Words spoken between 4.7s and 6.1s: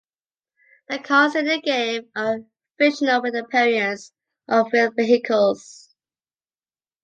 real vehicles.